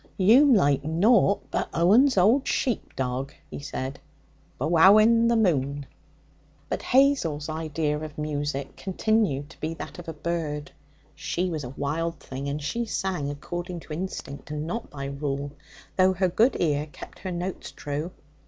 [0.17, 3.99] 'You'm like nought but Owen's old sheep dog,' he said,
[4.59, 5.85] 'wowing the moon!'
[6.69, 10.71] But Hazel's idea of music continued to be that of a bird.
[11.13, 15.51] She was a wild thing, and she sang according to instinct, and not by rule,
[15.97, 18.09] though her good ear kept her notes true.